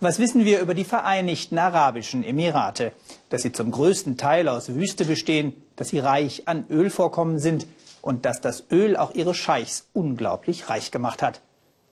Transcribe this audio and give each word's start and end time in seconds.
Was 0.00 0.18
wissen 0.18 0.44
wir 0.44 0.60
über 0.60 0.74
die 0.74 0.84
Vereinigten 0.84 1.56
Arabischen 1.56 2.24
Emirate? 2.24 2.92
Dass 3.28 3.42
sie 3.42 3.52
zum 3.52 3.70
größten 3.70 4.16
Teil 4.16 4.48
aus 4.48 4.74
Wüste 4.74 5.04
bestehen, 5.04 5.54
dass 5.76 5.90
sie 5.90 6.00
reich 6.00 6.48
an 6.48 6.64
Ölvorkommen 6.68 7.38
sind 7.38 7.66
und 8.02 8.24
dass 8.24 8.40
das 8.40 8.64
Öl 8.72 8.96
auch 8.96 9.14
ihre 9.14 9.34
Scheichs 9.34 9.86
unglaublich 9.92 10.68
reich 10.68 10.90
gemacht 10.90 11.22
hat. 11.22 11.40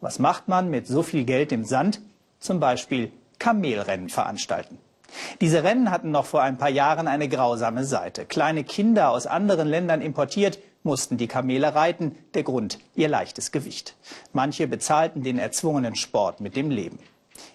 Was 0.00 0.18
macht 0.18 0.48
man 0.48 0.68
mit 0.68 0.88
so 0.88 1.04
viel 1.04 1.24
Geld 1.24 1.52
im 1.52 1.64
Sand? 1.64 2.00
Zum 2.40 2.58
Beispiel 2.58 3.12
Kamelrennen 3.38 4.08
veranstalten. 4.08 4.78
Diese 5.40 5.62
Rennen 5.62 5.90
hatten 5.90 6.10
noch 6.10 6.26
vor 6.26 6.42
ein 6.42 6.58
paar 6.58 6.70
Jahren 6.70 7.06
eine 7.06 7.28
grausame 7.28 7.84
Seite. 7.84 8.24
Kleine 8.24 8.64
Kinder 8.64 9.10
aus 9.10 9.28
anderen 9.28 9.68
Ländern 9.68 10.00
importiert, 10.00 10.58
mussten 10.82 11.18
die 11.18 11.28
Kamele 11.28 11.76
reiten. 11.76 12.16
Der 12.34 12.42
Grund 12.42 12.80
ihr 12.96 13.08
leichtes 13.08 13.52
Gewicht. 13.52 13.94
Manche 14.32 14.66
bezahlten 14.66 15.22
den 15.22 15.38
erzwungenen 15.38 15.94
Sport 15.94 16.40
mit 16.40 16.56
dem 16.56 16.70
Leben. 16.70 16.98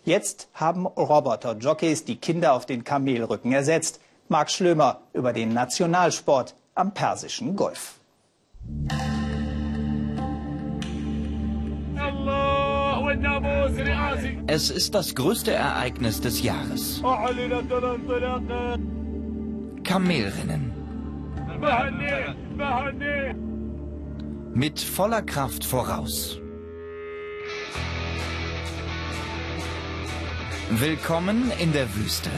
Jetzt 0.04 0.48
haben 0.54 0.86
Roboter-Jockeys 0.86 2.06
die 2.06 2.18
Kinder 2.18 2.54
auf 2.54 2.66
den 2.66 2.84
Kamelrücken 2.84 3.52
ersetzt. 3.52 4.00
Marc 4.30 4.52
Schlömer 4.52 5.02
über 5.14 5.34
den 5.34 5.54
Nationalsport 5.54 6.56
am 6.76 6.94
Persischen 6.94 7.56
Golf. 7.56 7.96
Es 14.48 14.70
ist 14.70 14.96
das 14.96 15.16
größte 15.16 15.52
Ereignis 15.52 16.22
des 16.22 16.44
Jahres. 16.44 17.02
Kamelrennen. 19.84 20.74
Mit 24.54 24.80
voller 24.80 25.22
Kraft 25.22 25.66
voraus. 25.66 26.40
Willkommen 30.70 31.50
in 31.60 31.72
der 31.72 31.96
Wüste. 31.96 32.30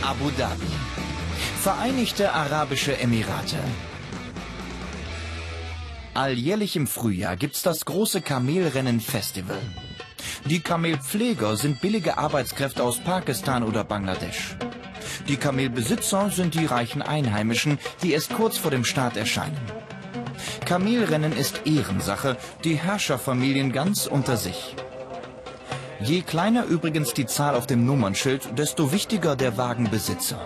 Abu 0.00 0.30
Dhabi. 0.38 0.66
Vereinigte 1.60 2.32
Arabische 2.32 2.98
Emirate. 2.98 3.58
Alljährlich 6.14 6.76
im 6.76 6.86
Frühjahr 6.86 7.36
gibt's 7.36 7.60
das 7.62 7.84
große 7.84 8.22
Kamelrennen 8.22 9.00
Festival. 9.00 9.58
Die 10.46 10.60
Kamelpfleger 10.60 11.58
sind 11.58 11.82
billige 11.82 12.16
Arbeitskräfte 12.16 12.82
aus 12.82 12.98
Pakistan 12.98 13.64
oder 13.64 13.84
Bangladesch. 13.84 14.56
Die 15.28 15.36
Kamelbesitzer 15.36 16.30
sind 16.30 16.54
die 16.54 16.64
reichen 16.64 17.02
Einheimischen, 17.02 17.78
die 18.02 18.14
erst 18.14 18.32
kurz 18.32 18.56
vor 18.56 18.70
dem 18.70 18.86
Start 18.86 19.18
erscheinen. 19.18 19.60
Kamelrennen 20.64 21.36
ist 21.36 21.66
Ehrensache, 21.66 22.38
die 22.64 22.76
Herrscherfamilien 22.76 23.72
ganz 23.72 24.06
unter 24.06 24.38
sich. 24.38 24.74
Je 26.02 26.22
kleiner 26.22 26.64
übrigens 26.64 27.14
die 27.14 27.26
Zahl 27.26 27.54
auf 27.54 27.66
dem 27.66 27.86
Nummernschild, 27.86 28.58
desto 28.58 28.92
wichtiger 28.92 29.36
der 29.36 29.56
Wagenbesitzer. 29.56 30.40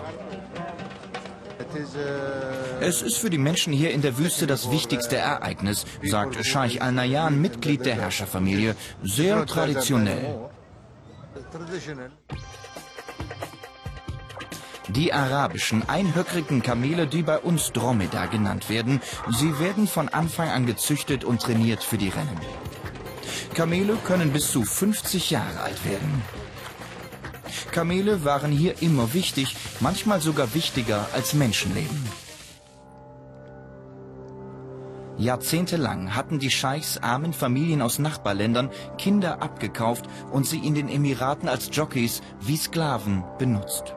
Es 2.79 3.01
ist 3.01 3.17
für 3.17 3.29
die 3.29 3.37
Menschen 3.37 3.73
hier 3.73 3.91
in 3.91 4.01
der 4.01 4.17
Wüste 4.17 4.47
das 4.47 4.71
wichtigste 4.71 5.17
Ereignis, 5.17 5.85
sagt 6.03 6.45
Scheich 6.45 6.81
Al-Nayan, 6.81 7.41
Mitglied 7.41 7.85
der 7.85 7.95
Herrscherfamilie. 7.95 8.75
Sehr 9.03 9.45
traditionell. 9.45 10.49
Die 14.89 15.11
arabischen 15.11 15.87
einhöckrigen 15.89 16.61
Kamele, 16.61 17.07
die 17.07 17.23
bei 17.23 17.39
uns 17.39 17.73
Dromedar 17.73 18.27
genannt 18.27 18.69
werden, 18.69 19.01
sie 19.29 19.59
werden 19.59 19.87
von 19.87 20.07
Anfang 20.07 20.49
an 20.49 20.65
gezüchtet 20.65 21.25
und 21.25 21.41
trainiert 21.41 21.83
für 21.83 21.97
die 21.97 22.09
Rennen. 22.09 22.39
Kamele 23.57 23.97
können 24.05 24.31
bis 24.33 24.51
zu 24.51 24.63
50 24.63 25.31
Jahre 25.31 25.61
alt 25.61 25.83
werden. 25.83 26.21
Kamele 27.71 28.23
waren 28.23 28.51
hier 28.51 28.83
immer 28.83 29.15
wichtig, 29.15 29.55
manchmal 29.79 30.21
sogar 30.21 30.53
wichtiger 30.53 31.07
als 31.11 31.33
Menschenleben. 31.33 32.05
Jahrzehntelang 35.17 36.15
hatten 36.15 36.37
die 36.37 36.51
Scheichs 36.51 36.99
armen 36.99 37.33
Familien 37.33 37.81
aus 37.81 37.97
Nachbarländern 37.97 38.69
Kinder 38.99 39.41
abgekauft 39.41 40.05
und 40.31 40.45
sie 40.45 40.59
in 40.59 40.75
den 40.75 40.87
Emiraten 40.87 41.49
als 41.49 41.75
Jockeys 41.75 42.21
wie 42.39 42.57
Sklaven 42.57 43.23
benutzt. 43.39 43.95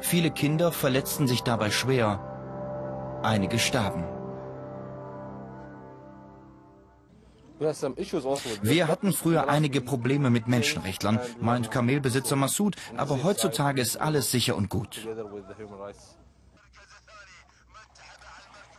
Viele 0.00 0.32
Kinder 0.32 0.72
verletzten 0.72 1.28
sich 1.28 1.42
dabei 1.42 1.70
schwer. 1.70 3.20
Einige 3.22 3.60
starben. 3.60 4.15
Wir 7.58 8.88
hatten 8.88 9.12
früher 9.12 9.48
einige 9.48 9.80
Probleme 9.80 10.30
mit 10.30 10.46
Menschenrechtlern, 10.46 11.20
meint 11.40 11.70
Kamelbesitzer 11.70 12.36
Massoud, 12.36 12.76
aber 12.96 13.22
heutzutage 13.22 13.80
ist 13.80 13.96
alles 13.96 14.30
sicher 14.30 14.56
und 14.56 14.68
gut. 14.68 15.06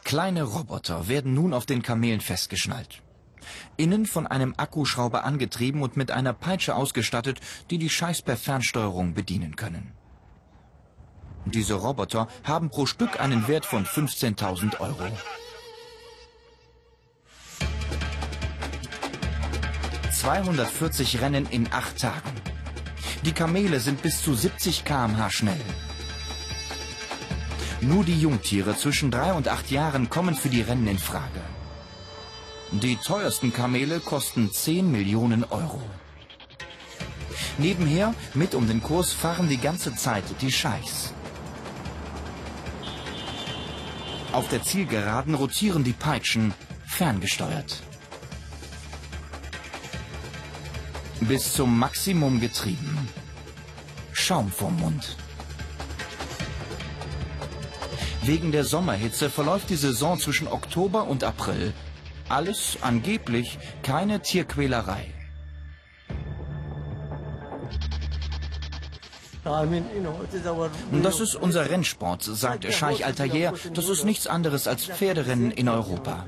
Kleine 0.04 0.44
Roboter 0.44 1.10
werden 1.10 1.34
nun 1.34 1.54
auf 1.54 1.66
den 1.66 1.82
Kamelen 1.82 2.22
festgeschnallt. 2.22 3.02
Innen 3.78 4.06
von 4.06 4.28
einem 4.28 4.54
Akkuschrauber 4.58 5.26
angetrieben 5.26 5.82
und 5.82 5.98
mit 5.98 6.12
einer 6.12 6.34
Peitsche 6.34 6.76
ausgestattet, 6.76 7.40
die 7.70 7.78
die 7.78 7.90
Scheiß 7.90 8.22
per 8.22 8.38
Fernsteuerung 8.38 9.14
bedienen 9.14 9.56
können. 9.56 9.94
Diese 11.46 11.76
Roboter 11.76 12.28
haben 12.44 12.70
pro 12.70 12.86
Stück 12.86 13.20
einen 13.20 13.48
Wert 13.48 13.66
von 13.66 13.86
15.000 13.86 14.80
Euro. 14.80 15.08
240 20.28 21.22
Rennen 21.22 21.46
in 21.46 21.72
acht 21.72 22.00
Tagen. 22.00 22.34
Die 23.24 23.32
Kamele 23.32 23.80
sind 23.80 24.02
bis 24.02 24.22
zu 24.22 24.34
70 24.34 24.84
km/h 24.84 25.30
schnell. 25.30 25.62
Nur 27.80 28.04
die 28.04 28.20
Jungtiere 28.20 28.76
zwischen 28.76 29.10
drei 29.10 29.32
und 29.32 29.48
acht 29.48 29.72
Jahren 29.72 30.10
kommen 30.10 30.36
für 30.36 30.50
die 30.50 30.60
Rennen 30.60 30.86
in 30.88 31.00
Frage. 31.00 31.40
Die 32.72 32.98
teuersten 32.98 33.54
Kamele 33.54 34.02
kosten 34.02 34.52
10 34.52 34.92
Millionen 34.92 35.46
Euro. 35.46 35.82
Nebenher, 37.58 38.14
mit 38.34 38.54
um 38.54 38.68
den 38.68 38.84
Kurs, 38.84 39.14
fahren 39.14 39.48
die 39.48 39.62
ganze 39.62 39.96
Zeit 39.96 40.26
die 40.42 40.52
Scheichs. 40.52 41.14
Auf 44.34 44.50
der 44.50 44.62
Zielgeraden 44.62 45.36
rotieren 45.36 45.86
die 45.86 45.94
Peitschen, 45.94 46.54
ferngesteuert. 46.86 47.82
Bis 51.22 51.54
zum 51.54 51.80
Maximum 51.80 52.40
getrieben. 52.40 53.10
Schaum 54.14 54.52
vom 54.52 54.80
Mund. 54.80 55.18
Wegen 58.24 58.52
der 58.52 58.64
Sommerhitze 58.64 59.30
verläuft 59.30 59.70
die 59.70 59.76
Saison 59.76 60.20
zwischen 60.20 60.48
Oktober 60.48 61.06
und 61.06 61.24
April. 61.24 61.74
Alles 62.30 62.78
angeblich 62.82 63.58
keine 63.84 64.22
Tierquälerei. 64.22 65.14
Das 71.02 71.20
ist 71.22 71.36
unser 71.36 71.70
Rennsport, 71.70 72.24
sagt 72.24 72.72
Scheich 72.74 73.06
Altayer. 73.06 73.54
Das 73.74 73.88
ist 73.88 74.04
nichts 74.04 74.28
anderes 74.28 74.68
als 74.68 74.86
Pferderennen 74.86 75.52
in 75.52 75.70
Europa. 75.70 76.26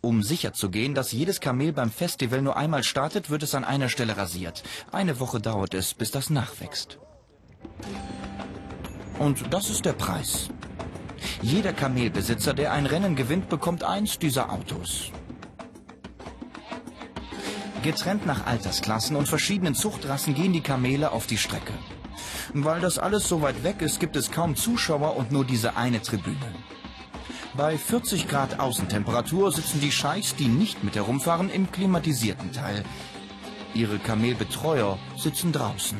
Um 0.00 0.22
sicherzugehen, 0.22 0.94
dass 0.94 1.10
jedes 1.10 1.40
Kamel 1.40 1.72
beim 1.72 1.90
Festival 1.90 2.40
nur 2.40 2.56
einmal 2.56 2.84
startet, 2.84 3.30
wird 3.30 3.42
es 3.42 3.54
an 3.54 3.64
einer 3.64 3.88
Stelle 3.88 4.16
rasiert. 4.16 4.62
Eine 4.92 5.18
Woche 5.18 5.40
dauert 5.40 5.74
es, 5.74 5.94
bis 5.94 6.12
das 6.12 6.30
nachwächst. 6.30 6.98
Und 9.18 9.52
das 9.52 9.70
ist 9.70 9.84
der 9.84 9.94
Preis. 9.94 10.50
Jeder 11.42 11.72
Kamelbesitzer, 11.72 12.54
der 12.54 12.72
ein 12.72 12.86
Rennen 12.86 13.16
gewinnt, 13.16 13.48
bekommt 13.48 13.82
eins 13.82 14.18
dieser 14.20 14.52
Autos. 14.52 15.10
Getrennt 17.82 18.26
nach 18.26 18.46
Altersklassen 18.46 19.16
und 19.16 19.28
verschiedenen 19.28 19.74
Zuchtrassen 19.74 20.34
gehen 20.34 20.52
die 20.52 20.60
Kamele 20.60 21.10
auf 21.10 21.26
die 21.26 21.38
Strecke. 21.38 21.72
Weil 22.54 22.80
das 22.80 22.98
alles 22.98 23.28
so 23.28 23.42
weit 23.42 23.64
weg 23.64 23.82
ist, 23.82 23.98
gibt 23.98 24.16
es 24.16 24.30
kaum 24.30 24.54
Zuschauer 24.54 25.16
und 25.16 25.32
nur 25.32 25.44
diese 25.44 25.76
eine 25.76 26.00
Tribüne. 26.00 26.54
Bei 27.58 27.76
40 27.76 28.28
Grad 28.28 28.60
Außentemperatur 28.60 29.50
sitzen 29.50 29.80
die 29.80 29.90
Scheichs, 29.90 30.36
die 30.36 30.46
nicht 30.46 30.84
mit 30.84 30.94
herumfahren, 30.94 31.50
im 31.50 31.72
klimatisierten 31.72 32.52
Teil. 32.52 32.84
Ihre 33.74 33.98
Kamelbetreuer 33.98 34.96
sitzen 35.16 35.50
draußen. 35.50 35.98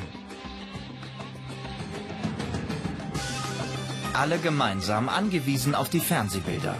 Alle 4.12 4.38
gemeinsam 4.38 5.08
angewiesen 5.08 5.74
auf 5.74 5.88
die 5.88 5.98
Fernsehbilder. 5.98 6.76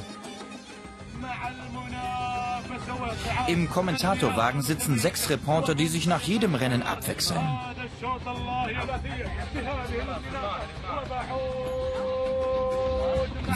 Im 3.49 3.69
Kommentatorwagen 3.69 4.63
sitzen 4.63 4.97
sechs 5.01 5.29
Reporter, 5.29 5.75
die 5.75 5.89
sich 5.89 6.07
nach 6.07 6.23
jedem 6.23 6.55
Rennen 6.55 6.85
abwechseln. 6.85 7.59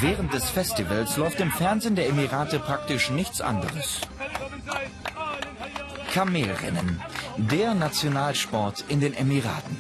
Während 0.01 0.33
des 0.33 0.49
Festivals 0.49 1.17
läuft 1.17 1.41
im 1.41 1.51
Fernsehen 1.51 1.97
der 1.97 2.09
Emirate 2.09 2.59
praktisch 2.59 3.11
nichts 3.11 3.41
anderes. 3.41 4.01
Kamelrennen, 6.13 7.01
der 7.37 7.75
Nationalsport 7.75 8.85
in 8.89 9.01
den 9.01 9.15
Emiraten. 9.15 9.77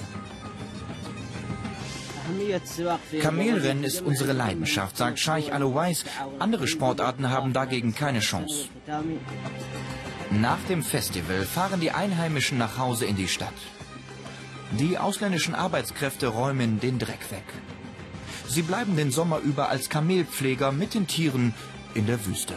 Kamelrennen 3.21 3.85
ist 3.85 4.01
unsere 4.03 4.33
Leidenschaft, 4.33 4.97
sagt 4.97 5.19
Scheich 5.19 5.53
Al-Owais. 5.53 6.05
Andere 6.39 6.67
Sportarten 6.67 7.31
haben 7.31 7.53
dagegen 7.53 7.95
keine 7.95 8.21
Chance. 8.21 8.69
Nach 10.31 10.63
dem 10.69 10.83
Festival 10.83 11.43
fahren 11.45 11.81
die 11.81 11.91
Einheimischen 11.91 12.59
nach 12.59 12.79
Hause 12.79 13.05
in 13.05 13.17
die 13.17 13.29
Stadt. 13.29 13.53
Die 14.79 14.97
ausländischen 14.97 15.55
Arbeitskräfte 15.55 16.29
räumen 16.29 16.81
den 16.81 16.99
Dreck 16.99 17.31
weg. 17.31 17.45
Sie 18.49 18.63
bleiben 18.63 18.97
den 18.97 19.11
Sommer 19.11 19.39
über 19.39 19.69
als 19.69 19.89
Kamelpfleger 19.89 20.73
mit 20.73 20.95
den 20.95 21.07
Tieren 21.07 21.55
in 21.95 22.07
der 22.07 22.25
Wüste. 22.27 22.55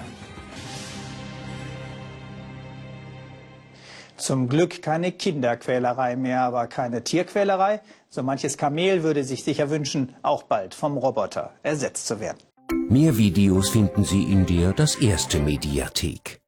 Zum 4.18 4.48
Glück 4.48 4.82
keine 4.82 5.12
Kinderquälerei 5.12 6.16
mehr, 6.16 6.42
aber 6.42 6.68
keine 6.68 7.04
Tierquälerei. 7.04 7.82
So 8.10 8.24
manches 8.24 8.58
Kamel 8.58 9.04
würde 9.04 9.24
sich 9.24 9.44
sicher 9.44 9.70
wünschen, 9.70 10.16
auch 10.22 10.44
bald 10.44 10.74
vom 10.74 10.98
Roboter 10.98 11.52
ersetzt 11.64 12.08
zu 12.08 12.20
werden. 12.20 12.38
Mehr 12.90 13.18
Videos 13.18 13.70
finden 13.70 14.04
Sie 14.04 14.24
in 14.24 14.46
der 14.46 14.74
Das 14.74 14.96
Erste 14.96 15.40
Mediathek. 15.40 16.45